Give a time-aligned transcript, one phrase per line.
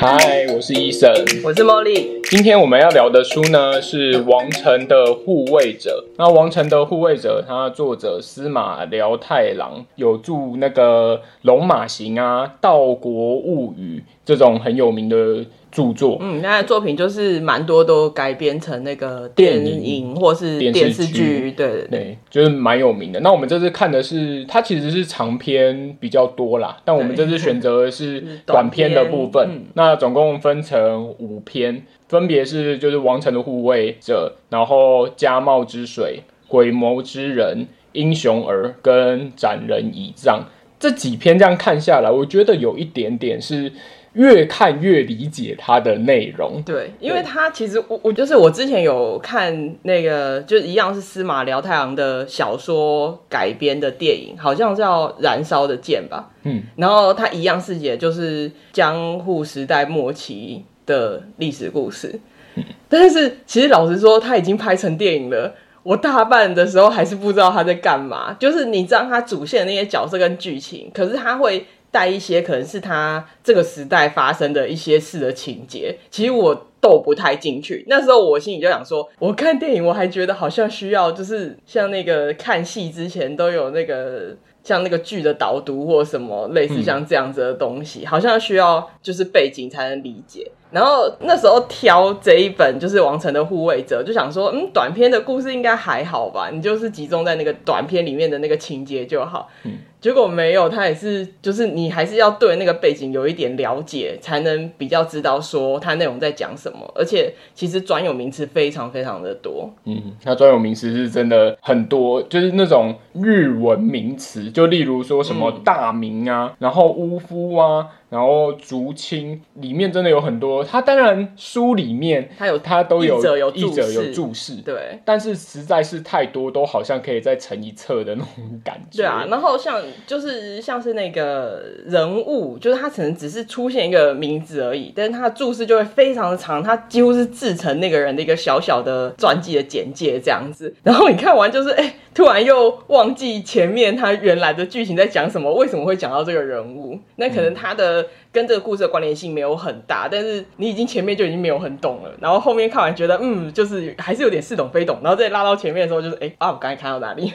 [0.00, 2.22] 嗨，我是医生，我是茉莉。
[2.30, 6.04] 今天我们要聊的书呢是《王城的护卫者》。
[6.16, 15.44] 那《王城的护卫者》，它作者司马辽太郎有著那个《龙马行》啊，《道国物语》这种很有名的。
[15.70, 23.20] 著作，嗯，那作品就是蛮多都改编成那个电影或是电视剧，对对对，就是蛮有名的。
[23.20, 29.46] 那我们这次看的是，它其实是长篇比较多啦，但我们这次选择的是短篇的部分。
[29.46, 40.46] 嗯、那总共分成五篇，分别是就是王城的护卫者，然后家茂之水、鬼谋之人、英雄儿跟斩人倚杖
[40.80, 43.70] 这几篇，这样看下来，我觉得有一点点是。
[44.14, 62.18] 越看越理解它的内容，对，因为它其实我我就是我之前有看那个，就一样是司马辽太郎的小说改编的电影，好像叫《燃烧的剑》吧，嗯，然后它一样是也就是江户时代末期的历史故事，
[62.56, 71.66] 嗯，但是其实老实说，它已经拍成电影了，我大半的时候还是不知道他在干嘛，就是你知道他主线的那些角色跟剧情，可是他会。
[71.90, 77.84] 带一些可能是他这个时代发生的一些事的情节，其实我都不太进去。
[77.88, 90.50] 那时候我心里就想说，我看电影我还觉得好像需要，就是像那个看戏之前都有那个像那个剧的导读或什么类似像这样子的东西，嗯、好像需要就是背景才能理解。
[90.70, 96.50] 然后那时候挑这一本就是《王城的护卫者》，就想说，嗯，短片的故事应该还好吧？
[96.52, 99.48] 你就是集中在那个短片里面的那个情节就好。
[99.64, 99.78] 嗯。
[100.00, 106.78] 结果没有，他也是，就是你还是要对那个背景有一点了解，才能比较知道说他内容在讲什么。
[106.94, 109.70] 而且其实专有名词非常非常的多。
[109.84, 117.88] 嗯，他专有名词是真的很多，就是那种日文名词，就例如说什么大名啊，嗯、然后巫夫啊。
[118.10, 129.02] 然后竹青里面真的有很多，他当然书里面他有他都有译者有注释，有注释，对，但是实在是太多，都好像可以再成一册的那种感觉。
[129.02, 140.74] 对啊，然后像就是像是那个人物，就是他可能只是出现一个名字而已，但是他的注释就会非常的长，他几乎是制成那个人的一个小小的传记的简介这样子。
[140.82, 146.98] 然后你看完就是哎，突然又忘记前面他原来的剧情在讲什么，为什么会讲到这个人物？
[147.16, 148.06] 那可能他的。
[148.30, 157.32] 跟这个故事的关联性没有很大，但是你已经前面就已经没有很懂了，然后后面看完觉得嗯，就是还是有点似懂非懂，然后再拉到前面的时候就是哎啊，我刚才看到哪里？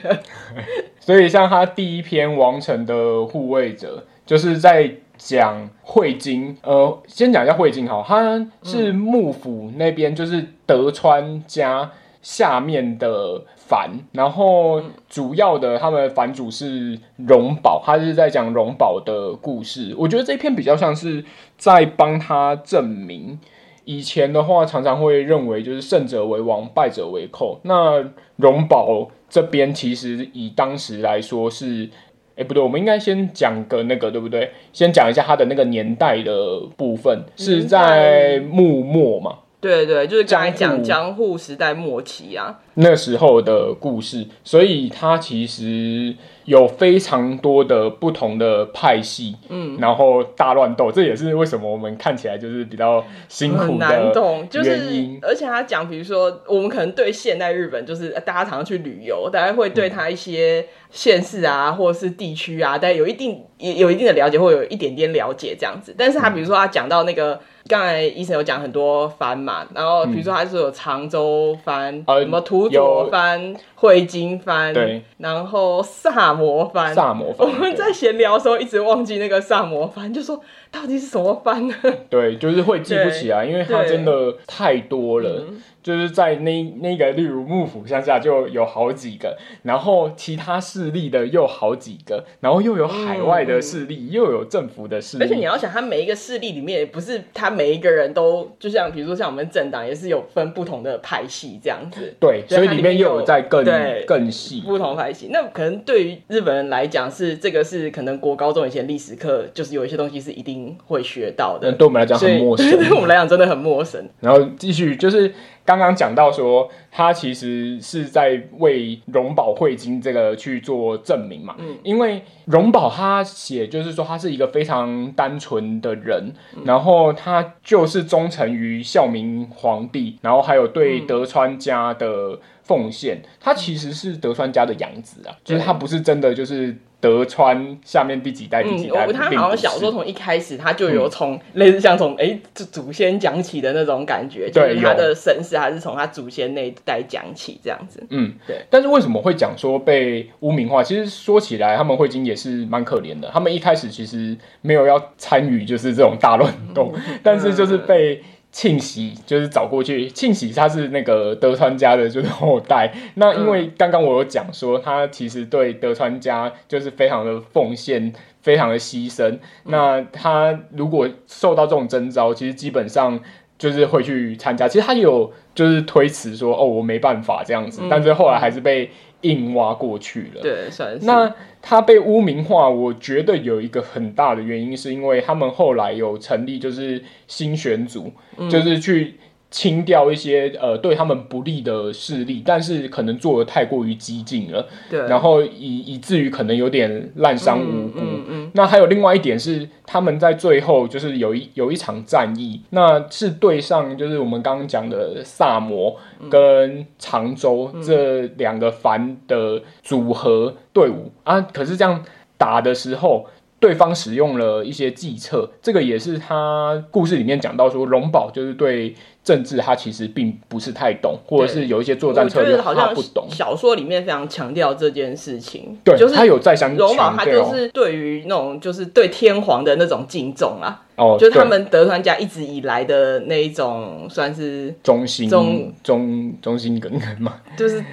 [0.99, 13.41] 所以像他第一篇《王城的护卫者》，就是在讲惠津，呃，先讲一下惠津哈，他是幕府那边就是德川家下面的。
[13.73, 14.79] 藩，然后
[15.09, 19.95] 主要的他们反主是荣宝，他是在讲荣宝的故事。
[19.97, 21.25] 我觉得这篇比较像是
[21.57, 23.39] 在帮他证明，
[23.83, 27.59] 以前的话常常会认为就是胜者为王，败者为寇。
[27.63, 31.89] 那荣宝这边其实以当时来说是，
[32.35, 34.51] 哎不对，我们应该先讲个那个对不对？
[34.71, 39.39] 先讲一下他的那个年代的部分，是在幕末嘛。
[39.63, 41.23] 对对，就是刚才讲江户。
[41.37, 46.15] 时代末期啊，那时候的故事，所以它其实
[46.45, 54.79] 有非常多的不同的派系，嗯，然后大乱斗，这也是为什么我们看起来就是比较辛苦的，很难懂，就是
[55.21, 65.95] 而且他讲，比如说我们可能对现代日本，就是大家常常去旅游，大家会对他一些县市啊，或者是地区啊，大家有一定也有一定的了解，或有一点点了解这样子。
[65.97, 67.39] 但是他比如说他讲到那个。
[67.69, 76.93] 刚才医生有讲很多番嘛，然后比如说他是有长州番、嗯，什么土佐番、会津番，对，然后萨摩藩。
[76.93, 77.47] 萨摩藩。
[77.47, 80.41] 我们在闲聊的时候一直忘记那个萨摩藩，就说
[80.73, 81.75] 到底是什么番呢？
[82.09, 85.45] 对，就是会记不起来，因为它真的太多了。
[85.83, 95.23] 就是在那那个，例如幕府乡下就有好几个，然后其他势力的又好几个，然后又有海外的势力，嗯、又有政府的势力。
[95.25, 102.15] 而且你要想，他每一个势力里面，也不是他每一个人都，就像比如说像我们政党，也是有分不同的派系这样子。
[102.17, 103.65] 对，所以里面又有在更
[104.07, 105.27] 更细不同派系。
[105.31, 111.71] 那可能对于日本人来讲，是这个是可能国高中以前历史课就是有一些东西是一定会学到的。
[111.71, 114.09] 对我们来讲很陌生， 对我们来讲真的很陌生。
[114.19, 115.33] 然后继续就是。
[115.65, 121.55] 刚刚讲到说，他其实是在为荣宝汇金这个去做证明嘛。
[121.57, 133.21] 嗯，因为荣宝他写就是说他是一个非常单纯的人，嗯，然后他就是忠诚于孝明皇帝，然后还有对德川家的奉献。
[133.39, 136.75] 他其实是德川家的养子啊，就是他不是真的就是。
[137.03, 139.05] 德川下面第几代第几代。
[139.05, 148.01] 嗯，他好像小说从一开始他就有从类似像从哎这祖先讲起的那种感觉，对，就是他的身世还是从他祖先那一代讲起这样子。
[148.09, 148.65] 嗯，对。
[148.69, 150.81] 但是为什么会讲说被污名化？
[150.81, 153.29] 其实说起来，他们会津也是蛮可怜的。
[153.33, 158.23] 他们一开始其实没有要参与就是这种大乱斗，但是就是被。
[158.53, 162.93] 庆喜就是找过去，庆喜他是那个德川家的就是后代。
[163.15, 168.13] 那因为刚刚我有讲说，他其实对德川家就是非常的奉献，
[168.43, 169.39] 非常的牺牲。
[169.63, 173.19] 那他如果受到这种征召，其实基本上
[173.63, 174.67] 就是会去参加。
[174.67, 178.89] 其实他有就是推辞说，哦，我没办法这样子，但是后来还是被。
[179.23, 181.05] 硬挖过去了，对，算是。
[181.05, 189.15] 那他被污名化，我觉得有一个很大的原因，是因为他们后来有成立，就是新选组，嗯、就是去。
[189.53, 197.99] 清掉一些呃对他们不利的势力，但是可能做的太过于激进了，对，然后以以至于可能有点滥伤无辜。
[197.99, 205.95] 嗯嗯嗯、那还有另外一点是，他们在最后就是有一有一场战役，那是对上就是我们刚刚讲的萨摩
[206.31, 212.03] 跟常州这两个藩的组合队伍、嗯、啊，可是这样
[212.39, 213.27] 打的时候。
[213.59, 223.25] 对方使用了一些计策，这个也是他故事里面讲到说，龙宝就是对政治他其实并不是太懂，或者是有一些作战策略他不懂。
[223.29, 237.83] 小说里面非常强调这件事情，对，就是他有再三强调，龙宝他就是对于那种就是对天皇的那种敬重啊，哦，就是他们德川家一直以来的那一种算是忠心忠忠忠心耿耿嘛，就是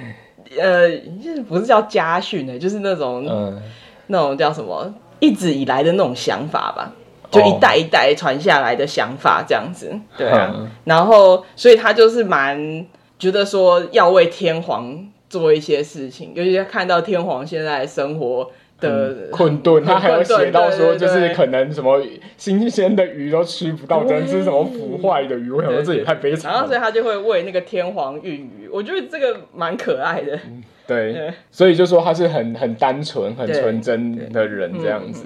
[0.59, 0.91] 呃，
[1.23, 3.63] 就是不是叫家训呢，就是那种嗯，
[4.09, 4.93] 那种叫什么？
[5.21, 6.91] 一直以来的那种想法吧，
[7.31, 10.53] 就一代一代传下来的想法这样子，哦、对啊。
[10.55, 12.87] 嗯、然后，所以他就是蛮
[13.19, 18.51] 觉得说要为天皇做一些事情，尤其是看到天皇现在生活
[18.81, 22.03] 的困顿，他还有写到说，就是可能什么
[22.37, 25.51] 新鲜的鱼都吃不到，只能吃什么腐坏的鱼。
[25.51, 26.57] 我想说这也太悲惨了。
[26.57, 30.35] 然后，所以他就会为那个天皇运鱼，我觉得这个蛮可爱的。
[30.47, 35.25] 嗯对，对所以就说他是很很单纯、很纯真的人这样子。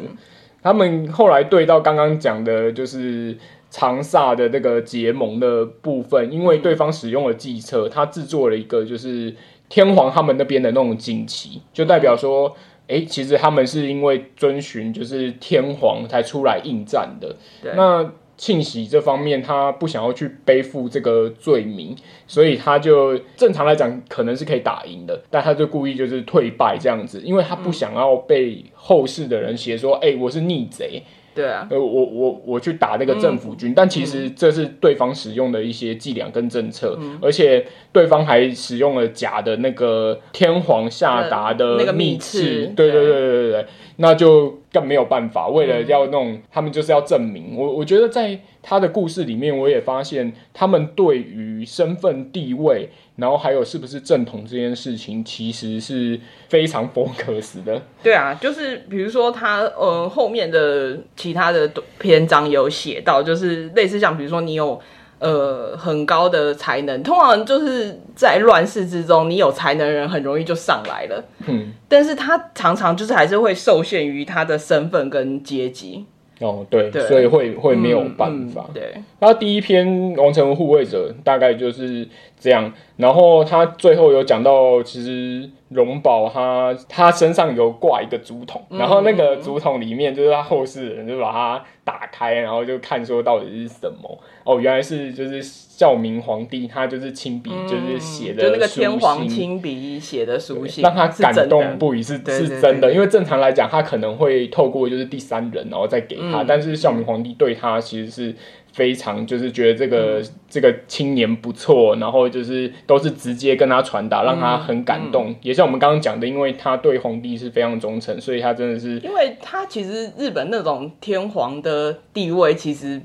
[0.65, 3.37] 他们后来对到刚刚讲的，就是
[3.69, 9.35] 长萨的那个结盟的部分，因为对方使用了计策，他制作了一个就是
[9.69, 12.57] 天皇他们那边的那种锦旗，就代表说，
[12.89, 17.37] 哎、欸，其实他们是因为遵循就是天皇才出来应战的。
[17.63, 21.95] 对那庆喜这方面，他不想要去背负这个罪名，
[22.27, 31.03] 所以他就正常来讲可能是可以打赢的，但他就故意就是退败这样子，因为他不想要被后世的人写说，哎、欸，我是逆贼。
[31.35, 43.67] 对啊，呃，我我我去打那个政府军，嗯、但其实这是对方使用的一些伎俩跟政策，嗯、而且对方还使用了假的那个天皇下达的那个密敕，对对对对对对，
[43.97, 45.49] 那就更没有办法。
[45.49, 47.57] 为了要弄，嗯、他们就是要证明。
[47.57, 52.91] 我我觉得在他的故事里面，我也发现他们对于身份地位。
[53.17, 56.19] 然后还有是不是正统这件事情，其实是
[56.49, 57.81] 非常 focus 的。
[58.03, 64.81] 对啊，就是比如说他呃后面的其他的篇章有写到，就是类似像比如说你有
[65.25, 71.25] 呃很高的才能，通常就是在乱世之中，你有才能的人很容易就上来了。
[71.47, 76.05] 嗯，但是他常常就是还是会受限于他的身份跟阶级。
[76.41, 78.67] 哦，对，对所以会会没有办法。
[78.69, 79.87] 嗯嗯、对，那第一篇
[80.23, 82.07] 《王城护卫者》大概就是
[82.45, 94.19] 这样，然后他最后有讲到，其实荣宝他他身上有挂一个竹筒，然后那个竹筒里面就是他后世的人就把它打开，然后就看说到底是什么。
[94.45, 102.93] 哦，原来是就是孝明皇帝，他就是亲笔就是写的，就那个天皇亲笔写的书信，让他感动不已，是是真的。
[102.93, 108.35] 因为正常来讲，他可能会透过就是第三人，然后再给他，嗯、但是孝明皇帝对他其实是
[108.75, 115.35] 非常就是觉得这个、嗯、这个青年不错，然后就是都是直接跟他传达，让他很感动。
[115.41, 123.01] 也像我们刚刚讲的，因为他对皇帝是非常忠诚，所以他真的是，因为他其实日本那种天皇的地位其实。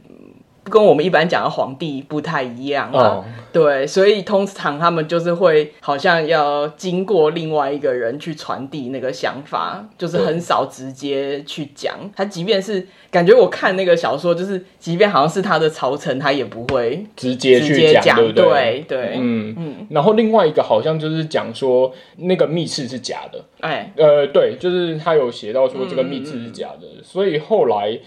[0.70, 3.24] 跟我们一般讲的皇帝不太一样啊，oh.
[3.52, 11.96] 对，所以通常他们就是会好像要经过另外一个人去传递那个想法，就是很少直接去讲。
[12.16, 18.86] 他即便是感觉我看那个小说，就是即便好像是他的朝臣，他也不会直接去讲，对不对？
[18.88, 19.88] 对，对嗯嗯。
[19.90, 28.00] 然后另外一个好像就是讲说那个密室是假的，哎，呃，对，就是他有写到说这个密室是假的，嗯、所以后来。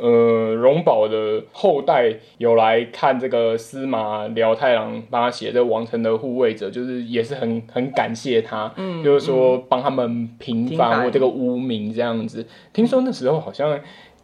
[0.00, 12.46] 呃，荣宝的后代有来看这个司马辽太郎帮他写的王城的护卫者，就是也是很很感谢他，嗯，就是说帮他们平反我这个污名这样子。
[12.72, 13.78] 听说那时候好像。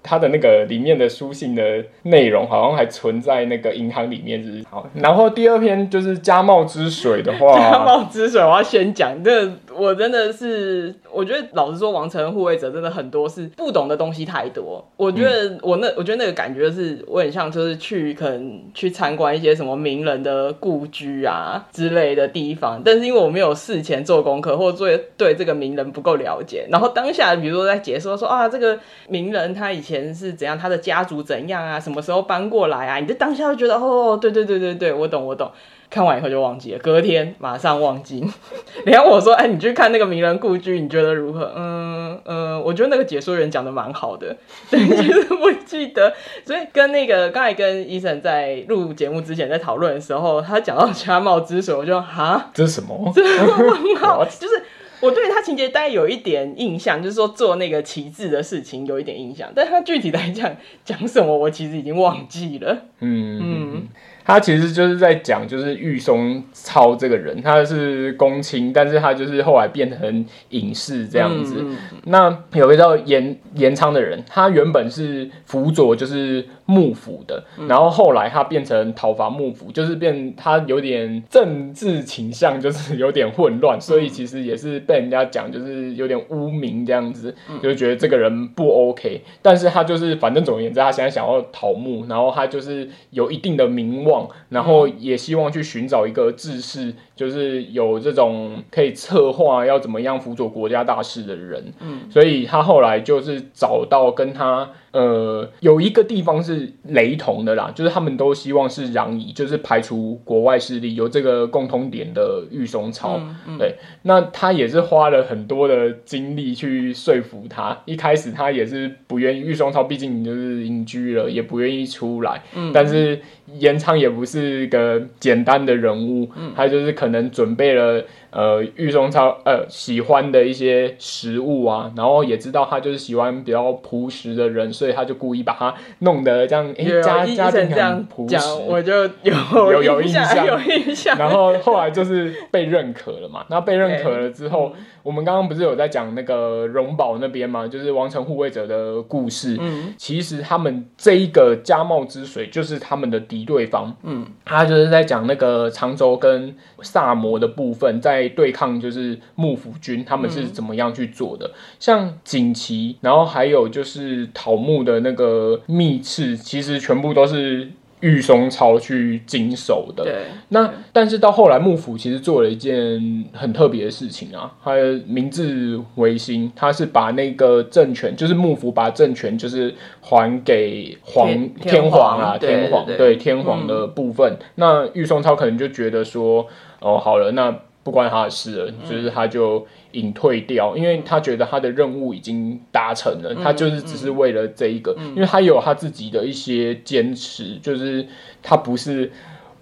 [0.07, 4.89] 他的那个里面的书信的内容好像还存在那个银行里面，是好。
[4.95, 14.87] 然后第二篇就是家茂之水的话，家茂之水我要先讲，这我真的是，我觉得老实说，王城护卫者真的很多是不懂的东西太多。
[14.97, 29.96] 我觉得我那，我觉得那个感觉是我很像，就是去可能去参观一些什么名人的故居啊之类的地方，但是因为我没有事前做功课，或者做对这个名人不够了解，然后当下比如说在解说说啊，这个名人他以前。
[30.15, 30.59] 是怎样？
[30.59, 31.79] 他的家族怎样啊？
[31.81, 32.97] 什么时候搬过来啊？
[32.99, 35.51] 你就当下就觉得哦，对对对对对，我懂我懂。
[35.89, 38.27] 看完以后就忘记了，隔天马上忘记。
[38.85, 41.53] 然后我说，哎，你去看那个名人故居，你觉得如何？
[41.55, 44.37] 嗯嗯，我觉得那个解说员讲的蛮好的，
[44.69, 46.13] 对，其实不记得。
[46.45, 53.11] 所以跟那个刚才跟医生在录节目之前在讨论的时候，他讲到家茂之水，我就哈，这是什么？
[53.15, 54.65] 这是问号，就是。
[55.01, 62.85] 我对他情节大概有一点印象，就是说做那个旗帜的事情有一点印象，但他具体来讲讲什么，我其实已经忘记了。
[63.01, 63.89] 嗯嗯。
[64.25, 71.59] 他其实就是在讲，就是玉松超这个人，他是公卿，但是他就是后来变成隐士这样子。
[71.61, 71.77] 嗯、
[72.07, 89.23] 那有一个叫严严昌的人，他原本是辅佐就是幕府的，嗯、然后后来他变成讨伐幕府，就是变他有点政治倾向，就是有点混乱，所以其实也是被人家讲就是有点污名这样子，嗯、就觉得这个人不 OK。
[89.41, 94.29] 但是他就是反正总而言之，他现在想要讨幕，然后他就是有一定的名望。
[94.49, 101.73] 然后也希望去寻找一个志士，就是有这种可以策划要怎么样辅佐国家大事的人。
[101.81, 104.71] 嗯，所以他后来就是找到跟他。
[104.93, 113.19] 呃，有一个地方是雷同的啦，就是他们都希望是攘夷，就是排除国外势力，有这个共通点的玉松超。
[113.19, 117.79] 嗯嗯、对，那他也是花了很多的精力去说服他。
[117.85, 122.43] 一开始他也是不愿意，玉松操毕竟就是隐居了，也不愿意出来。
[122.55, 123.21] 嗯，但是
[123.59, 128.05] 延昌也不是个简单的人物，嗯、他就是可可能准备了。
[128.37, 138.37] 呃，玉松超呃喜欢的一些食物啊，然后也知道他就是喜欢比较朴实的人，所以他就故意把他弄得这样，哎、欸，家家庭很朴实，
[138.69, 139.33] 我就有
[139.73, 141.17] 有有印象，有印象。
[141.17, 149.57] 然后后来就是被认可了嘛，那被认可了之后，欸、我们刚刚不是有在讲那个荣宝那边嘛，就是王城护卫者的故事。
[149.59, 153.97] 嗯，其实他们这一个家茂之水就是他们的敌对方。
[154.03, 158.26] 嗯，他就是在讲那个长州跟萨摩的部分在。
[158.29, 161.47] 对抗就是幕府军，他们是怎么样去做的？
[161.47, 170.05] 嗯、像锦旗，然后还有就是桃木的那个密刺，其实全部都是玉松超去经手的。
[170.05, 174.73] 对，那但是到后来幕府其实做了一件很特别的事情啊，他
[175.07, 184.35] 明治维新，他是把那个政权，就是幕府把政权就是还给皇天，皇啊，天皇对，天皇的部分。
[184.35, 186.47] 嗯、那玉松超可能就觉得说，
[186.81, 187.63] 哦，好了，那。
[187.87, 198.05] 不关他的事了，就是他就隐退掉，嗯、因为他觉得他的任务已经达成了，嗯、他就是只是为了这一个，嗯、因为他有他自己的一些坚持，就是
[198.43, 199.13] 他不是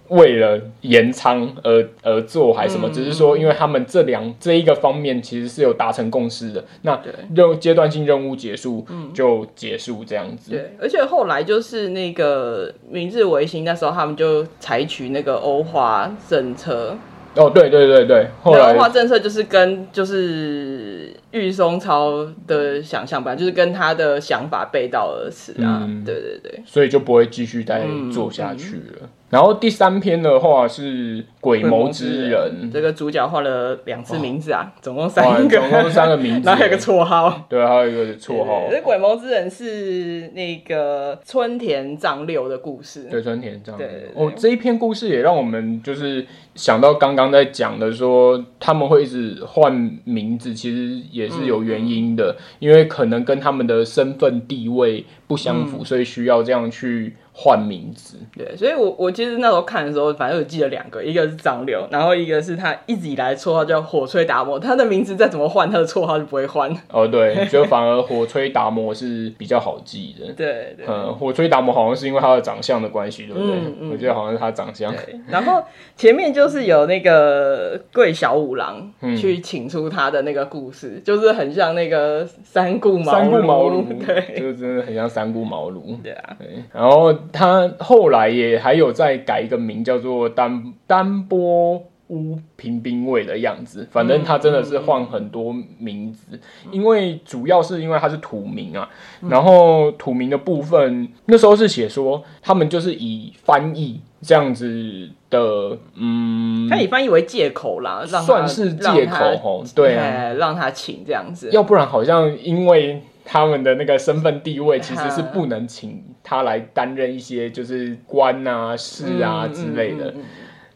[0.08, 6.98] 为了延仓而而做还是什么，嗯、只是说因为他们这两这一个方面其实是有达成共识的，那
[7.34, 10.50] 任阶段性任务结束就结束这样子。
[10.50, 16.96] 对，而且后来就是那个明治维新那时候，他们就采取那个欧化政策。
[17.36, 28.98] 哦，对对对对，后来的话政策就是跟就是玉松超的想象吧，就是跟他的想法背道而驰啊，嗯、对对对，所以就不会继续再做下去了。
[29.00, 38.68] 嗯嗯然后第三篇的话是鬼谋之人，这个主角换了两次名字啊，总共三个，总共三个名字， 然后还有个绰号，对，还有一个绰号。
[38.70, 43.88] 这鬼谋之人是那个村田藏六的故事，对，村田藏六。
[44.14, 46.24] 哦，这一篇故事也让我们就是
[46.54, 57.16] 想到刚刚在讲的说他们会一直换名字，其实也是有原因的，因为可能跟他们的身份地位不相符，所以需要这样去。
[57.36, 66.70] 换名字，对，所以我我其实那时候看的时候，反正我记得两个，一个是张六，然后一个是他一直以来绰号叫火吹达摩，他的名字再怎么换，他的绰号就不会换。
[66.90, 70.26] 哦，对，就反而火吹达摩是比较好记的。
[70.34, 73.56] 对对，嗯，火吹达摩好像是因为他的长相的关系，对不对？
[73.56, 74.94] 嗯嗯、我觉得好像是他长相。
[75.28, 75.62] 然后
[75.96, 85.04] 前面就是有那个桂小五郎去请出他的那个故事，嗯、就是很像那个三顾茅庐，三顾茅庐， 对，就是真的很像。
[85.14, 86.02] 三顾茅庐。
[86.02, 86.48] 对啊，对。
[86.72, 93.88] 然后他后来也还有再改一个名，叫做丹丹波乌平兵卫的样子。
[93.90, 96.38] 反正他真的是换很多名字，
[96.70, 98.88] 因为主要是因为他是土名啊。
[99.22, 104.00] 嗯、然后土名的部分，那时候是写说他们就是以翻译。
[104.26, 120.14] 这样子的，嗯，他以翻译为借口啦，让算是借口吼，对啊，让他请这样子，要不然好像因为他们的那个身份地位，其实是不能请他来担任一些就是官啊、事啊之类的，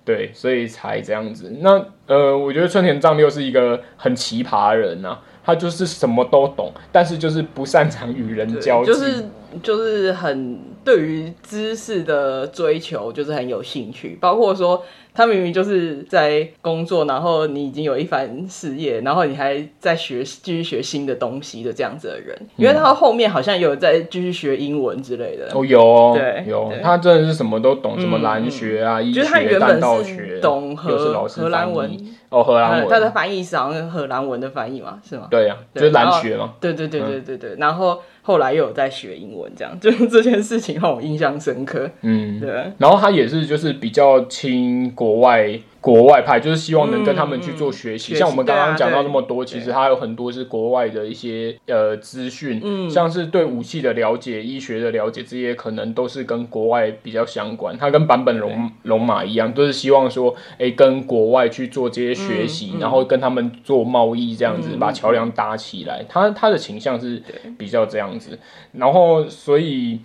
[0.05, 1.53] 对，所以才这样子。
[1.61, 9.25] 那呃，我觉得春田藏六是一个很奇葩的人啊，他就是什么都懂，但是就是不擅长与人交际，就是
[9.63, 10.59] 就是很。
[10.85, 14.83] 对于知识的追求就是很有兴趣，包括说
[15.19, 25.49] 他明明就是在工作，然后你已经有一番事业，然后你还在学继续学新的东西的这样子的人，因为他后面好像有在继续学英文之类的。
[25.53, 31.91] 哦，有，对，有，他真的是什么都懂，什么兰学啊、医学、丹道学，懂荷荷兰文。
[32.29, 35.27] 哦，荷兰文，他的翻译是好像荷兰文的翻译嘛，是吗？
[35.31, 36.53] 对呀，就是兰学嘛。
[36.61, 38.01] 对对对对对对，然后。
[38.21, 41.91] 后来又有在学英文，这样 就是这件事情让我印象深刻。
[42.03, 42.51] 嗯，对。
[42.77, 45.61] 然后他也是就是比较亲国外。
[45.81, 57.79] 国外派就是希望能跟他们去做学习，像我们刚刚讲到那么多，其实他有很多是国外的一些呃资讯，嗯、像是对武器的了解、医学的了解，这些可能都是跟国外比较相关。
[57.79, 66.05] 他跟版本龙龙马一样，都是希望说，哎、欸，跟国外去做这些学习，然后跟他们做贸易，这样子、嗯、把桥梁搭起来。
[66.09, 67.23] 他他的倾向是
[67.57, 68.37] 比较这样子，
[68.73, 70.01] 然后所以。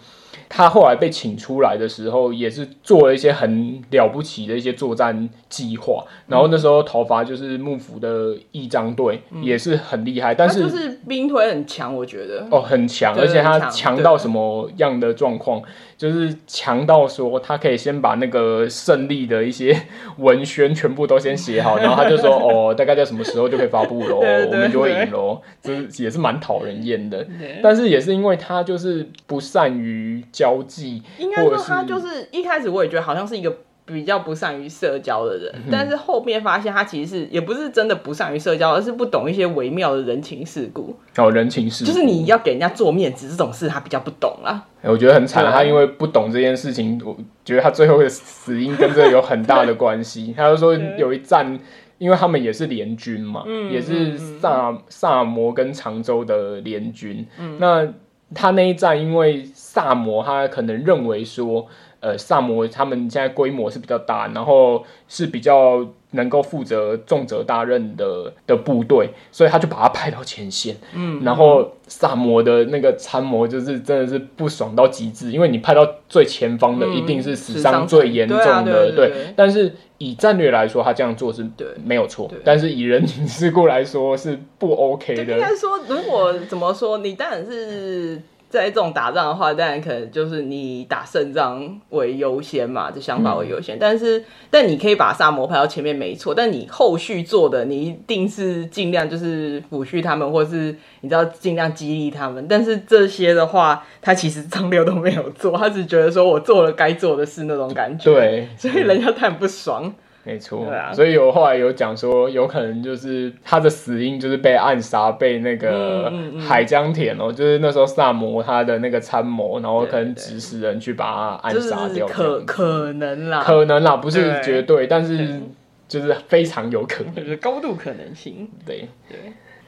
[0.55, 6.05] 他后来被请出来的时候，也是做了一些很了不起的一些作战计划。
[6.27, 10.35] 然后那时候讨伐就是幕府的义章队，也是很厉害。
[10.35, 15.59] 但是就是兵推很强，我觉得哦很强，而且他强到什么样的状况？
[16.03, 19.73] 就是强到说他可以先把那个胜利的一些
[20.19, 25.41] 文宣全部都先写好，然后他就说哦，大概在什么时候就可以发布喽，我们就会赢喽。
[25.61, 27.25] 就是也是蛮讨人厌的。
[27.61, 30.21] 但是也是因为他就是不善于。
[30.31, 40.95] 交际，应该说他就是一开始我也觉得好像是一个比较不善于社交的人，嗯、但是后面发现他其实是也不是真的不善于社交，而是不懂一些微妙的人情世故。
[41.17, 44.63] 哦，人情世故就是你要给人家做面子这种事，他比较不懂啦。
[44.83, 50.33] 我觉得很惨，他因为不懂这件事情，我觉得他最后的死因跟这有很大的关系。
[50.37, 51.61] 他就说有一战，对
[51.97, 57.87] 因为他们也是联军嘛，嗯、也是萨萨摩跟长州的联军，嗯、那。
[58.35, 61.67] 他那一战，因为萨摩他可能认为说，
[62.03, 70.75] 呃，萨摩他们现在规模是比较大，然后是比较能够负责重责大任的的部队，所以他就把他派到前线。
[70.93, 79.33] 嗯，然后萨摩的那个参谋就是真的是不爽到极致，因为你派到最前方的一定是死伤最严重的，对。
[79.37, 81.49] 但是以战略来说，他这样做是
[81.85, 85.23] 没有错，但是以人情世故来说是不 OK 的。
[85.23, 88.21] 应该说，如果怎么说，你当然是。
[88.53, 93.77] 在这种打仗的话，当然可能就是你打胜仗为优先嘛，这想法为优先。
[93.77, 96.35] 嗯、但是，但你可以把萨摩排到前面，没错。
[96.35, 102.47] 但你后续做的，你一定是尽量就是抚恤他们，或是你知道尽量激励他们。
[102.47, 108.13] 但是这些的话，他其实张六都没有做，他只觉得说我做了该做的事那种感觉。
[108.13, 109.91] 对，所以人家他很不爽。
[110.25, 125.41] 没错，啊、所以有后来有讲说，有可能就是他的死因就是被暗杀，被那个海江田哦，嗯嗯嗯、就是那时候萨摩他的那个参谋，然后可能指使人去把他暗杀掉，可可能啦，可能啦，不是绝对，对但是
[125.87, 128.87] 就是非常有可能，就 是高度可能性，对。
[129.09, 129.17] 对。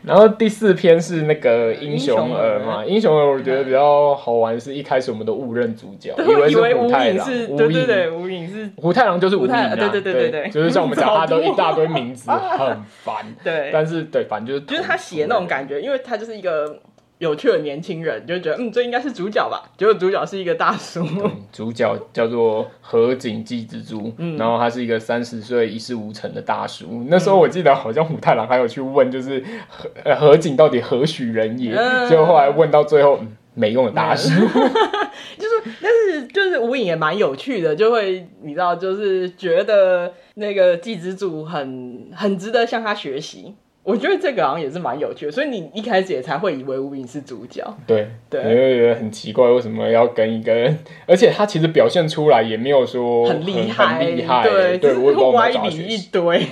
[0.05, 16.79] 然后第四篇是那个英雄儿嘛，英雄儿我觉得比较好玩，是一开始我们都误认主角，以为是虎太郎，对对对，无影是胡太郎就是武影啊，对对对对对，就是像我们讲 他都一大堆名字，很烦， 对，但是对，反正就是就是他写那种感觉，因为他就是一个。
[17.17, 19.63] 有趣的年轻人就觉得，嗯，这应该是主角吧？
[19.78, 21.06] 结果主角是一个大叔，
[21.51, 26.86] 主角叫做河井纪之助，嗯、然后他是一个三十岁一事无成的大叔。
[26.89, 31.73] 嗯、那时候我记得好像虎太郎还有去问，就是河河井到底何许人也？
[31.73, 34.30] 嗯、结果后来问到最后，嗯、没用的大叔。
[34.30, 34.71] 嗯、
[35.39, 43.56] 就是，但是就是无影也蛮有趣的，就会你知道，就是觉得那个季之助很很值得向他学习。
[43.86, 47.63] 我觉得这个好像也是蛮有趣的，所以你一开始也才会以为吴敏是主角。
[47.86, 50.76] 对对，你会觉得很奇怪，为什么要跟一个人？
[51.06, 54.41] 而且他其实表现出来也没有说很厉害，很厉害。
[54.43, 56.48] 对对，我也 歪理一堆，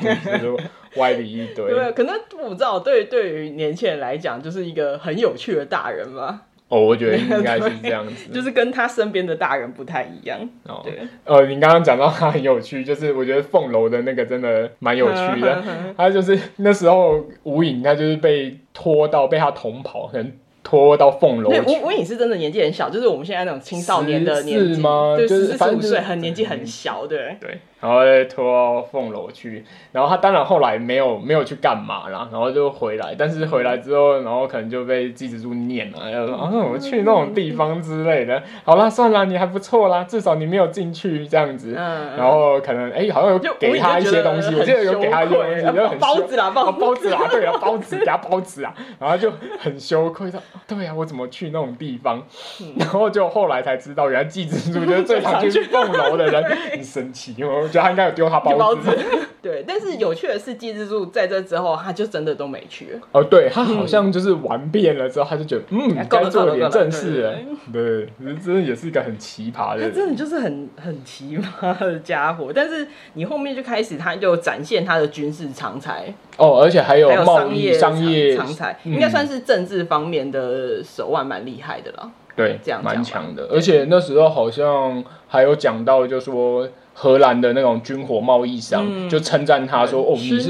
[0.97, 1.73] 歪理一堆。
[1.73, 6.41] 对，可能我不知道，对对于年轻人来讲，就是一个很有趣的大人嘛。
[6.73, 10.39] 哦，我觉得应该是这样子，就是跟他身边的大人不太一样。
[10.67, 15.63] 哦，对，呃，你刚刚讲到他很有趣，就是我觉得凤楼的那个真的蛮有趣的。
[15.95, 20.31] 他就是那时候吴颖，他就是被拖到被他同跑，可能。
[20.65, 21.49] 拖到凤楼。
[21.49, 25.13] 对，吴吴颖是真的年纪很小，就是我们现在那种青少年的年纪吗？
[25.17, 27.35] 对，十四五岁，很年纪很小，对。
[27.41, 27.59] 对。
[27.83, 38.41] 然后再拖到凤楼去，然后他当然后来没有没有去干嘛啦，然后就回来，但是回来之后，然后可能就被纪之助念了，然后说啊，我去那种地方之类的。
[38.63, 41.73] 好啦，算了，你还不错啦，至少你没有进去这样子。
[41.73, 52.23] 然后可能哎，好像有给他一些东西，我记得有给他一些东西，就很包子啦，包包子啦，对啊，包子给他包子啊，然后就很羞愧说，对啊，我怎么去那种地方？
[52.77, 58.55] 然后就后来才知道，原来纪之助就是最常去凤楼的人，很神奇，我觉得他应该有丢他包。
[58.55, 58.91] 包子，
[59.41, 62.99] 对，但是有趣的是，季之助在这之后，他就真的都没去。
[63.11, 67.33] 哦，对，他好像就是玩遍了之后，他就觉得，嗯，该做点正事了。
[67.73, 68.07] 对，
[68.43, 72.51] 真的也是一个很奇葩的，他真的就是很很奇葩的家伙。
[72.53, 82.11] 但是你后面就开始，他就展现他的军事长才哦，而且还有贸易商业长才，应该算是政治方面的手腕蛮厉害的了。
[82.35, 83.47] 对，这样蛮强的。
[83.51, 86.67] 而且那时候好像还有讲到，就说。
[86.93, 90.49] 荷兰的那种军火贸易商、嗯、就称赞他说：“哦，你是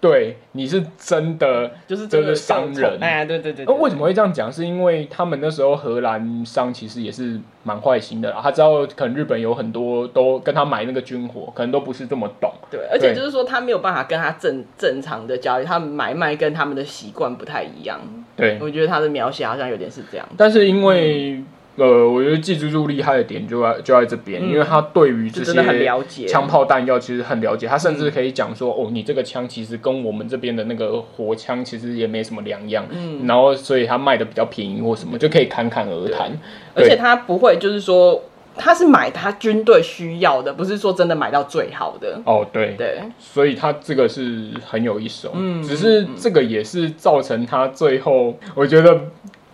[0.00, 4.50] 对，你是真的，就是真的商人。”哎，对对对，为什么会这样讲？
[4.50, 12.50] 是因为他们那时候荷兰商其实也是蛮坏心的啦，他知道可能日本有很多都跟他买那个军火，可能都不是这么懂。
[12.70, 18.00] 对，而且就是说他没有办法跟他正正常的交易，他们买卖跟他们的习惯不太一样。
[18.34, 20.26] 对，我觉得他的描写好像有点是这样。
[20.38, 21.32] 但是因为。
[21.32, 21.46] 嗯
[21.80, 36.30] 呃，我觉得纪之助厉害的点就在就在这边，嗯、因为他对于这些枪炮弹药其实很了解，他甚至可以讲说，嗯、哦，你这个枪其实跟我们这边的那个火枪其实也没什么两样，嗯，然后所以他卖的比较便宜或什么，就可以侃侃而谈。
[36.74, 38.22] 而且他不会就是说，
[38.56, 42.20] 他是买他军队需要的，不是说真的买到最好的。
[42.26, 49.00] 哦，对对，所以他这个是很有一手，嗯，只是这个也是造成他最后，我觉得。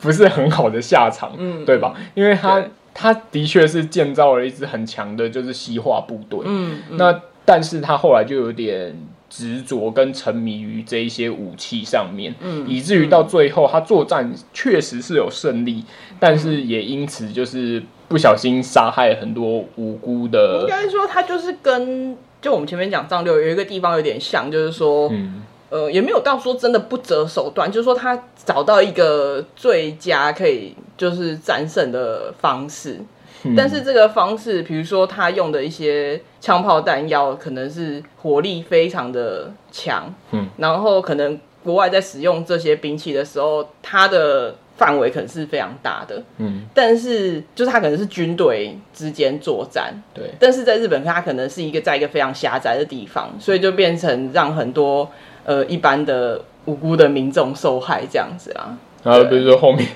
[0.01, 1.95] 不是很好的下场，嗯，对吧？
[2.15, 2.63] 因为他
[2.95, 8.97] 他的确是建造了一支很强的，就是西化部队，嗯，嗯，那但是他后来就有点
[9.29, 20.61] 执着跟沉迷于这一些武器上面，嗯，以至于到最后他作战确实是有胜利，嗯，但是也因此就是不小心杀害了很多无辜的。
[20.63, 25.43] 应该说他就是跟就我们前面讲张六有一个地方有点像，就是说，嗯。
[25.68, 33.00] 呃，也没有到说真的不择手段，就是说他找到一个最佳可以就是战胜的方式，
[33.42, 55.11] 嗯、但是这个方式，比如说他用的一些枪炮弹药，可能是火力非常的强，嗯，然后可能国外在使用这些兵器的时候，它的范围可能是非常大的，嗯，但是就是他可能是军队之间作战，对，但是在日本，他可能是一个在一个非常狭窄的地方，所以就变成让很多。
[55.47, 59.87] 呃，一般的无辜的民众受害这样子啊，然后比如说后面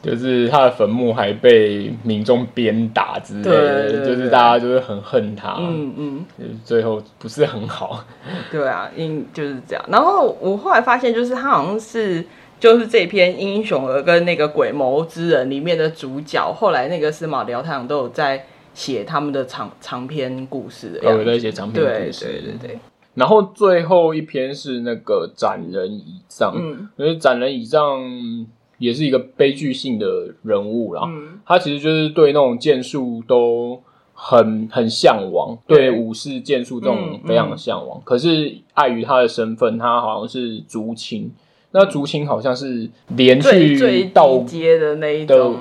[0.00, 8.04] 就是他的坟墓还被民众鞭打之类的，对对对对，就是大家就是很恨他，嗯嗯，就是最后不是很好。
[8.52, 9.84] 对啊，因就是这样。
[9.88, 12.24] 然后我后来发现，就是他好像是
[12.60, 22.78] 就是这篇《英雄儿》跟那个《鬼谋之人》里面的主角，后来那个司马辽太郎都有在写他们的长长篇故事的，有在写长篇故事，对对对对。
[23.14, 28.00] 然后最后一篇是那个斩人以杖，嗯，因为斩人以杖
[28.78, 30.06] 也是一个悲剧性的
[30.42, 31.02] 人物啦。
[31.06, 33.80] 嗯，他其实就是对那种剑术都
[34.14, 37.98] 很很向往，对武士剑术这种非常向往。
[37.98, 41.30] 嗯嗯、可是碍于他的身份，他好像是族亲，
[41.72, 45.56] 那族亲好像是连续到阶的那一种。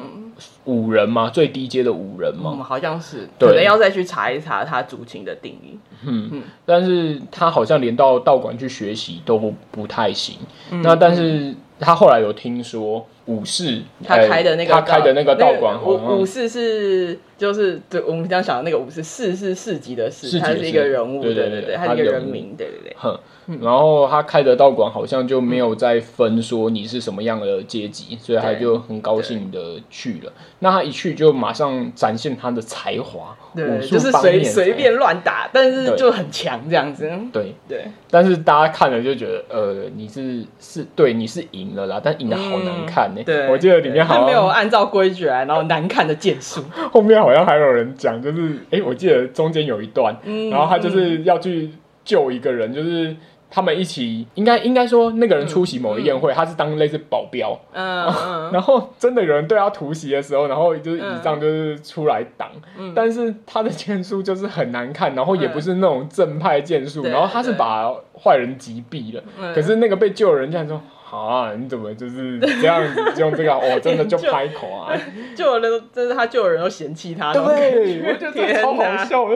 [0.66, 1.30] 武人吗？
[1.30, 2.54] 最低阶的五人吗？
[2.56, 5.78] 嗯，好像是，可能要再去查一查他族群的定义。
[6.06, 10.38] 嗯嗯，但是他好像连到道馆去学习都不，不太行。
[10.72, 22.96] 嗯、那但是他后来有听说武士他开的那个、欸、他开的那个道馆，武武士是就是对我们这样想的那个武士，士是市级的士，他是一个人物，对对对对，他是一个人名，对对对。
[22.98, 23.18] 哼。
[23.60, 30.32] 然后他开的道馆好像就没有再分说你是什么样的阶级，所以他就很高兴的去了。
[30.60, 37.12] 那他一去就马上展现他的才华，对，就是随随便乱打，但是就很强这样子。
[37.34, 37.54] 对。
[37.68, 43.11] 对，但是大家看了就觉得，呃，你是是对你是赢了啦，但赢的好难看
[43.50, 46.64] 我记得里面好像没有按照规矩来，然后难看的剑术。
[46.92, 50.16] 后面好像还有人讲，就是哎，我记得中间有一段，
[50.50, 51.70] 然后他就是要去
[52.04, 53.16] 救一个人，就是。
[53.54, 70.82] 他们一起，应该应该说那个人出席某一宴会，嗯、他是当类似保镖，嗯，嗯 然后真的有人对他突袭的时候，然后就是以上就是出来挡，嗯、但是他的剑术就是很难看，然后也不是那种正派剑术，嗯、然后他是把坏人击毙了，嗯、可是那个被救的人这样说。
[71.18, 71.52] 啊！
[71.58, 73.54] 你怎么就是这样子用这个？
[73.54, 74.96] 我 真的就拍口啊！
[75.36, 77.34] 救有人，真是他救的人都嫌弃他。
[77.34, 79.28] 对，我觉得超好笑，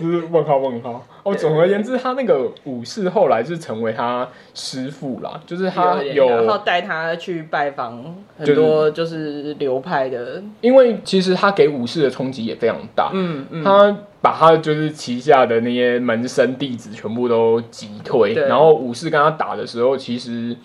[0.00, 1.06] 就是问号问号。
[1.22, 13.10] 哦，总而言之，他那个武士后来是成为他师傅啦，就是他有然后带他去拜访很多就是流派的，因为其实他给武士的冲击也非常大。
[13.12, 20.56] 嗯嗯，他把他就是旗下的那些门生弟子全部都击退，然后武士跟他打的时候，其实。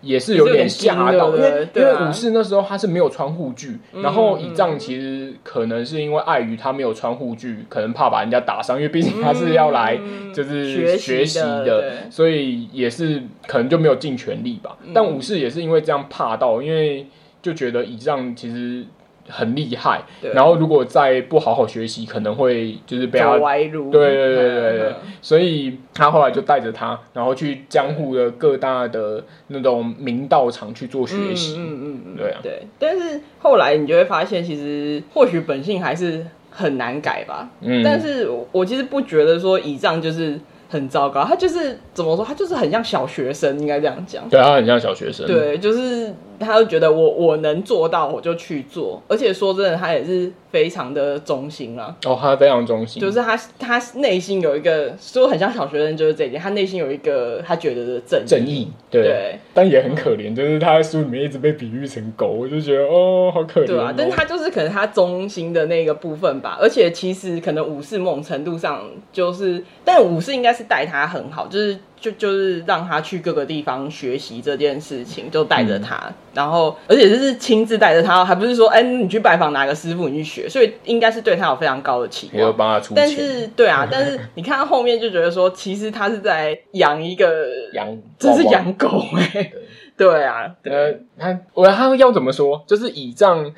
[0.00, 9.98] 也是有点吓到，因为因为武士那时候他是没有穿护具，然后倚仗其实可能是因为碍于他没有穿护具，可能怕把人家打伤，因为毕竟他是要来
[10.34, 14.76] 就是学习的，所以也是可能就没有尽全力吧。
[14.94, 17.06] 但武士也是因为这样怕到，因为
[17.42, 18.84] 就觉得倚仗其实。
[19.28, 20.02] 很厉害，
[20.34, 23.90] 然后如果再不好好学习，可能会就是被他歪路。
[23.90, 31.56] 对对对对对，所以他后来就带着他，然后去江户的各大的那种明道场去做学习。
[31.58, 32.40] 嗯嗯嗯，对啊。
[32.42, 37.48] 对，但是后来你就会发现，其实或许本性还是很难改吧。
[37.60, 37.82] 嗯。
[37.84, 44.28] 但是我其实不觉得说以上就是很糟糕，他就是怎么说，他就是很像小学生，应该这样讲。
[44.28, 45.26] 对，他很像小学生。
[45.26, 46.12] 对，就是。
[46.40, 49.00] 他就觉得我我能做到，我就去做。
[49.06, 51.94] 而且说真的，他也是非常的忠心啊。
[52.06, 56.42] 哦，他非常忠心，就是他他内心有一个说很像小学生，就是这一点。
[56.42, 59.02] 他内心有一个他觉得的正义正义，对。
[59.02, 63.66] 对但也很可怜，就是他在书里面一直被比喻成狗，我就觉得哦，好可怜。
[63.66, 66.58] 对啊，但是他就是可能他忠心的那个部分吧。
[66.60, 71.78] 而且其实可能武士某种程度上就是，但武士应该是待他很好，就是。
[72.00, 82.56] 就就是让他去各个地方学习这件事情，就带着他，嗯、然后而且就是亲自带着他，还不是说哎、欸、你去拜访哪个师傅你去学，所以应该是对他有非常高的期望。
[82.56, 82.96] 帮他出钱。
[82.96, 87.86] 但是对啊， 但是你看到后面就觉得说，其实他是在养一个养，
[88.18, 89.52] 这是养狗哎、欸。
[89.96, 92.64] 对，啊，呃他我他要怎么说？
[92.66, 93.52] 就是倚仗。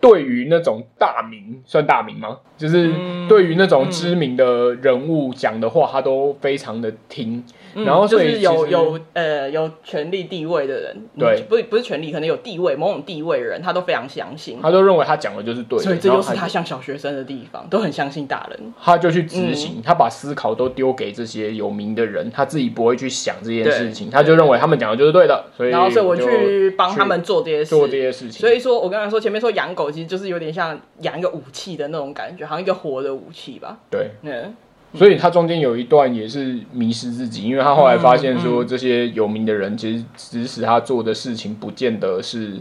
[0.00, 2.38] 对于那种大名，算大名吗？
[2.56, 2.90] 就是
[3.28, 7.42] 对于那种知名的人物讲的话，他都非常的听。
[7.74, 14.58] 然后所以有有呃有权力地位的人，对，不不是权力，可能有地位某种地位的人，他都非常相信。
[14.62, 18.72] 他都认为他讲的就是对的，所以这就是他像小学生的地方，都很相信大人。
[18.82, 25.44] 他就去执行，他把思考都丢给这些有名的人，他自己不会去想这件事情，他就认为他们讲的就是对的。
[25.54, 28.40] 所以然后所以我去帮他们做这些事做这些事情。
[28.40, 29.85] 所以说我刚才说前面说养狗。
[29.90, 33.78] 其实就是有点像养一个武器的那种感觉，好像一个活的武器吧。
[33.90, 34.54] 对，嗯，
[34.94, 42.60] 所以他中间有一段也是迷失自己，因为他后来发现说，这些有名的人其实指使他做的事情，不见得是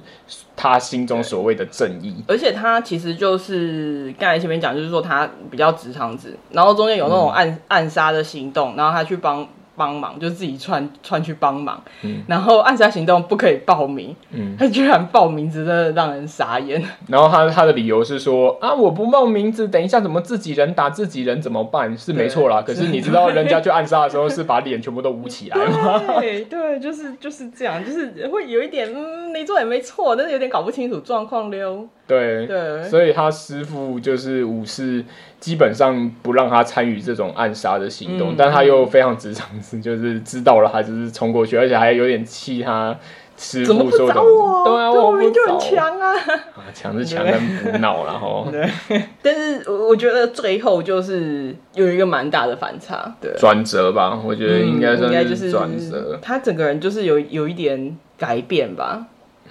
[0.55, 2.15] 他心中所谓的正义。
[2.27, 9.47] 而且他其实就是刚才前面讲，就是说他比较直肠子，然后中间有那种暗、嗯、暗杀的行动，然后他去帮。
[9.75, 16.81] 帮忙就自己窜窜去帮忙，嗯、然后暗杀行动不可以报名，嗯、他居然报名字，真的让人傻眼。
[17.07, 21.97] 然后他他的理由是说啊，我不报名字，等一下怎么自己人打自己人怎么办？
[21.97, 26.01] 是没错啦，可是你知道人家去暗杀的时候是把脸全部都捂起来吗？
[26.19, 31.87] 对对，就是就是这样，就是会有一点嗯，没做也没错，但是有点搞不清楚状况溜。
[32.07, 35.03] 对对，所以他师傅就是武士，
[35.39, 42.95] 基本上不让他参与这种暗杀的行动，嗯、但他又非常直肠子，就是知道了，他就是冲过去，而且还有点气他
[43.37, 46.13] 师傅说的，对啊，我明明就很强啊，
[46.55, 47.39] 啊强是强，但
[47.71, 48.47] 不闹然后。
[48.53, 59.07] 对，但是我觉得最后就是有一个蛮大的反差，对，转折吧，我觉得应该算是转折，他整个人就是有有一点改变吧，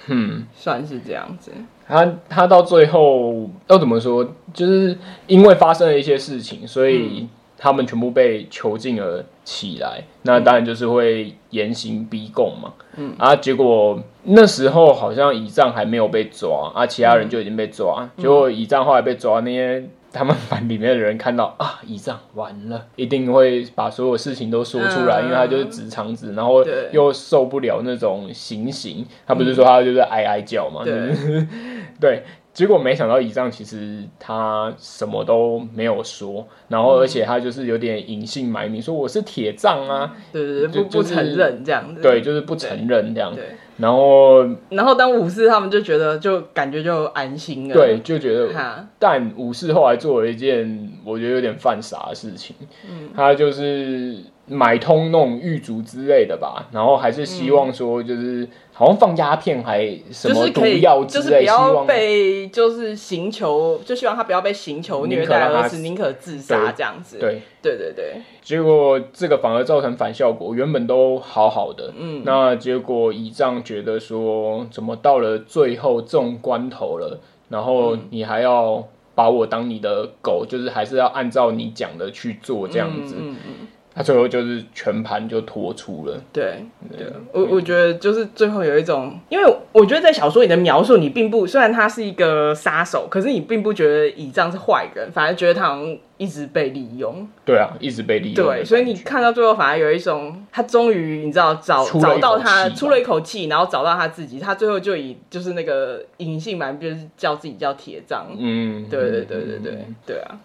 [0.06, 1.50] 嗯，算是这样子。
[1.87, 4.27] 他他到最后要怎么说？
[4.53, 9.99] 就是因为发生了一些事情，所以他们全部被囚禁了起来。
[9.99, 12.73] 嗯、那当然就是会严刑逼供嘛。
[12.97, 18.09] 嗯啊，结果那时候好像乙仗还没有被抓啊，其他人就已经被抓。
[18.16, 19.85] 嗯、结果乙仗后来被抓，那些。
[20.14, 29.05] 他们班里面的人看到啊，以上完了，一定会把所有事情都说出来，嗯、因为他就是直肠子，然后又受不了那种行刑。
[29.27, 30.85] 他不是说他就是哀哀叫嘛？
[30.85, 31.12] 对，
[32.00, 32.22] 对。
[32.54, 43.34] 结果没想到倚仗其实他什么都没有说，然后而且他就是有点隐姓埋名，说我是铁杖啊，对对对，不不承认这样子，对，就是不承认这样。
[43.34, 43.44] 对。
[43.76, 47.74] 然后，然后当武士他们就觉得，就感觉就安心了。
[47.74, 48.86] 对，就觉得。
[49.00, 52.54] 但武士后来做了一件我觉得有点犯傻的事情。
[52.88, 53.08] 嗯。
[53.16, 58.42] 他就是买通那种狱卒之类的吧，然后还是希望说就是。
[58.42, 67.18] 嗯好像放鸦片还什么毒药之类，就是不要被就是刑求，就希望他不要被刑求虐待而死，宁可自杀这样子。
[67.20, 68.16] 对对对对。
[68.42, 83.14] 结果这个反而造成反效果，原本都好好的，嗯，那结果倚仗觉得说，怎么到了最后这种关头了，然后你还要把我当你的狗，就是还是要按照你讲的去做这样子。
[83.16, 86.20] 嗯嗯嗯他最后就是全盘就托出了。
[86.33, 97.24] 对，对，我我觉得就是最后有一种，因为我觉得在小说里的描述，你并不虽然他是一个杀手，可是你并不觉得倚仗是坏人，反而觉得他好像一直被利用。
[97.44, 98.44] 对啊，一直被利用。
[98.44, 108.26] 对，所以你看到最后，反而有一种他终于你知道找找到他出了一口气，然后找到他自己，他最后就以就是那个隐姓埋名，就是叫自己叫铁杖。
[108.37, 110.40] 嗯，对对对对对对啊，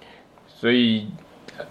[0.47, 1.07] 所以。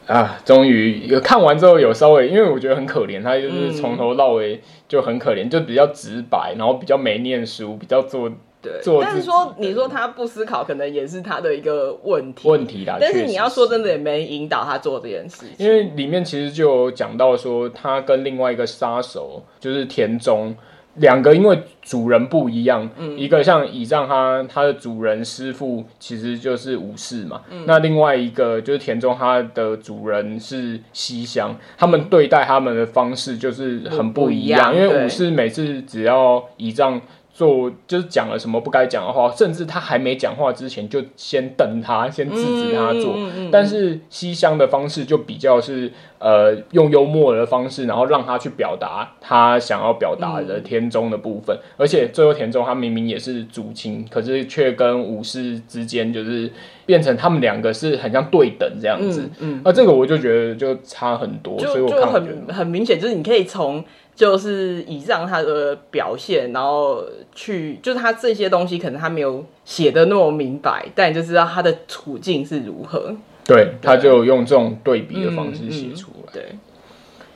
[0.06, 8.30] 啊，终于有看完之后有稍微，因为我觉得很可怜，他就是从头到尾就很可怜，嗯、就比较直白，然后比较没念书，比较做
[8.62, 8.80] 对。
[8.82, 12.96] 做但是说你说他不思考，可能也是他的一个问题问题啦。
[13.00, 15.66] 但是你要说真的，也没引导他做这件事情。
[15.66, 20.54] 因为里面其实就有讲到说，他跟另外一个杀手就是田中。
[20.98, 37.00] 两个因为主人不一样，嗯、一个像倚仗他他的主人师傅其实就是武士嘛，嗯、那另外一个就是田中他的主人是西乡，他们对待他们的方式就是很不一样，因为武士每次只要倚仗。
[37.38, 43.14] 做就是讲了什么不该讲的话，甚至他还没讲话之前就先瞪他，先制止他做。
[43.14, 51.56] 嗯嗯嗯、但是西乡的方式就比较是呃用幽默的方式，然后让他去表达他想要表达的田中的部分。
[51.56, 56.50] 嗯、而且最后田中他明明也是主亲，可是却跟武士之间就是
[56.86, 59.30] 变成他们两个是很像对等这样子。
[59.38, 63.84] 嗯，那、这个我就觉得就差很多，就所以我看我很很明显，就是你可以从。
[64.18, 67.04] 就是以上他的表现，然后
[67.36, 73.14] 去，就是他这些东西可能他没有写的那么明白，但你就知道他的处境是如何。
[73.44, 76.16] 对，对他就用这种对比的方式写出来。
[76.24, 76.58] 嗯嗯、对，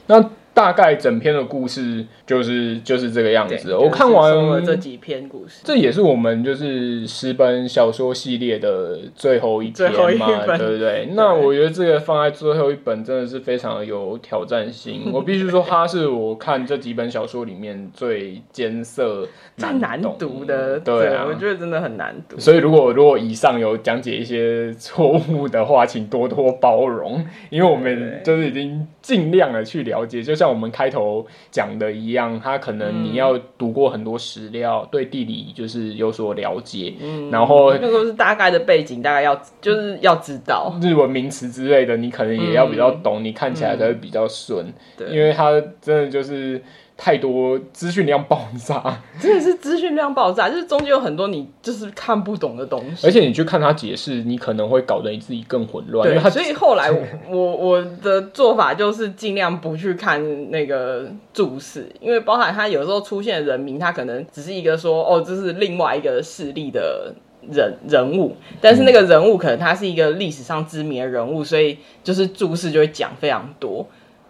[0.09, 0.31] 那。
[0.54, 3.74] 大概整篇的故事就是就是这个样子。
[3.74, 10.26] 我看完了这几篇故事，这也是我们就是十本小说系列的最后一篇嘛，
[10.58, 11.08] 对不 对？
[11.14, 15.08] 那我觉得这个放在最后一本真的是非常有挑战性。
[15.14, 20.78] 我必须说，它是我看这几本小说里面最艰涩、最难读的。
[20.80, 22.38] 对啊，我觉得真的很难读。
[22.38, 30.41] 所以如果如果以上有讲解一些错误的话，请多多包容，因为我们就是已经尽量的去了解，就是。
[30.42, 44.66] 像我们开头讲的一样，他可能你要读过很多史料，嗯、对地理就是有所了解，嗯、然后那个是大概的背景，大概要就是要知道日文名词之类的，你可能也要比较懂，嗯、你看起来才会比较顺，
[44.98, 46.61] 嗯、因为他真的就是。
[47.04, 56.08] 太多资讯量爆炸，真的是资讯量爆炸，就是中间有很多你就是看不懂的东西，而且你去看他解释，你可能会搞得你自己更混乱。
[56.08, 56.92] 对，所以后来
[57.28, 67.12] 我 我，的做法就是尽量不去看那个注释，因为包含他有时候出现的人名，他可能只是一个说哦，这是另外一个势力的
[67.50, 73.84] 人人物，但是那个人物可能他是一个历史上知名的人物，所以就是注释就会讲非常多。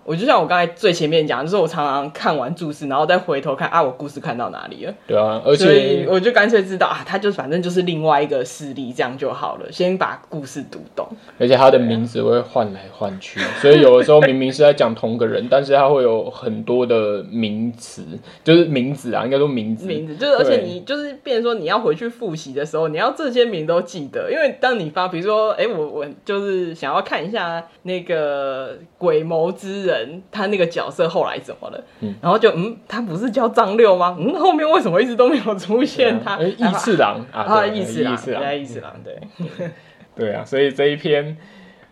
[0.04, 4.92] 我就像我刚才最前面讲，就是我常常看完注释，然后再回头看啊，我故事看到哪里了？
[5.06, 9.70] 对啊，而且我就干脆知道啊，他就反正就是另外一个势力，这样就好了。
[9.70, 11.06] 先把故事读懂。
[11.38, 18.02] 而且他的名字会换来换去，所以有的时候明明是在讲同个人， 但是他会有很多的名词，
[18.42, 19.86] 就是名字啊，应该说名字。
[19.86, 29.91] 名字就是，而且你就是变成说你要回去复习的时候，你要这些名都记得，因为当你发，比如说，哎、欸，我我就是想要看一下那个鬼谋之人。
[29.92, 31.84] 人他那个角色后来怎么了？
[32.00, 34.16] 嗯，然后就嗯，他不是叫张六吗？
[34.18, 36.38] 嗯，后面为什么一直都没有出现他？
[36.40, 38.16] 异次郎啊， 义次郎，义
[38.64, 39.68] 次郎，对，
[40.14, 41.36] 对啊，所以这一篇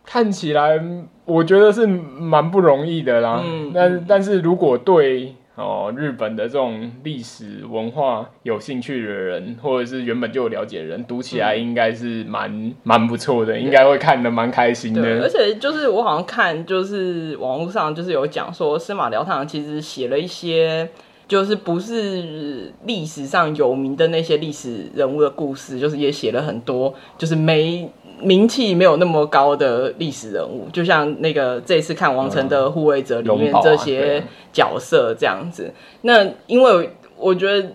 [0.05, 0.81] 看起来
[1.25, 3.43] 我觉得是蛮不容易的啦。
[3.45, 5.37] 嗯，但但是如果对。
[5.61, 15.03] 哦，日本的这种历史文化有兴趣的人，或者是原本就有了解的人，读起来应该是蛮蛮不错的，应该会看的蛮开心的。
[15.21, 20.89] 而且就是我好像看，就是网络上就是有讲说，司马辽太郎其实写了一些，
[21.29, 27.91] 就是不是历史上有名的那些历史人物的故事，就是也写了很多，就是没。
[28.23, 35.65] 名气没有那么高的历史人物，就像那个这次看《王城的护卫者》里面这些角色这样子。
[35.65, 37.69] 嗯啊啊、那因为我觉得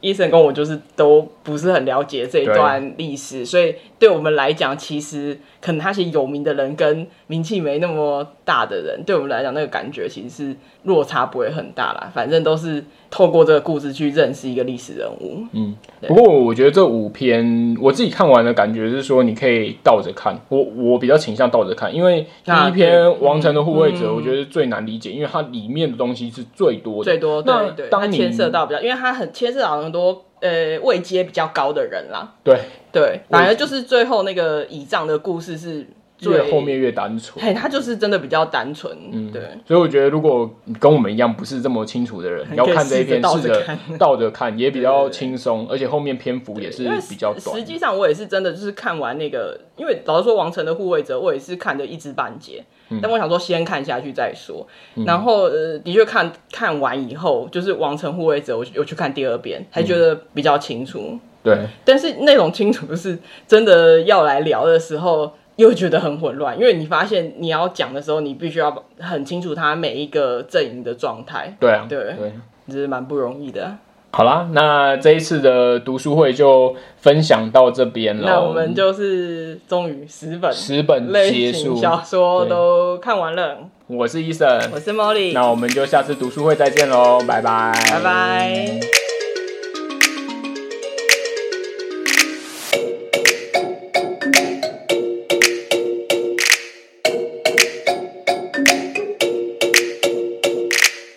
[0.00, 12.10] 医生跟我就是都不是很了解这一段历史，所以对我们来讲，其实可能那些有名的人跟名气没那么大的人，对我们来讲，那个感觉其实是落差不会很大啦。
[12.14, 15.44] 反正都是透过这个故事去认识一个历史人物。
[15.52, 15.74] 嗯，
[16.06, 20.38] 不过我觉得这五篇我自己看完的感觉是说，你可以倒着看。
[20.50, 27.42] 我我比较倾向倒着看，因为第一篇《王城的护卫者》，我觉得最难理解，因为它里面的东西是最多的，最多。
[27.42, 30.22] 对对，它牵涉到比较，因为它很牵涉到很多。
[30.38, 32.60] 呃，位阶比较高的人啦，对
[32.96, 35.86] 对，反而就是最后那个倚仗的故事是
[36.20, 43.62] 越后面越单纯，嘿，他就是真的比较单纯，嗯，对，所以我觉得如果跟我们一样不是这么清楚的人，要看这一篇，试着
[43.98, 47.54] 倒着看也比较轻松，而且后面篇幅也是比较短。
[47.58, 52.64] 实际上我也是真的就是看完那个，因为老实说王城的护卫者，我也是看的一知半解。
[53.02, 54.64] 但我想说，先看下去再说。
[54.94, 61.00] 嗯、然后，呃，的确看看完以后，就是《王城护卫者》，我又去看第二遍，还觉得比较清楚。
[61.10, 63.16] 嗯、对，但是那种清楚是
[63.46, 71.56] 真的要来聊的时候，又觉得很混乱，因为你发现你要讲的时候，你必须要很清楚他每一个阵营的状态。
[71.60, 72.32] 对啊，对，对，
[72.66, 73.76] 这是蛮不容易的。
[74.10, 78.26] 好啦，那这一次的读书会就分享到这边了。
[78.26, 83.58] 那我们就是终于十本十本结束小说都看完了。
[83.86, 89.05] 我是 Eason，我是 Molly，那我们就下次读书会再见喽，拜拜，拜拜。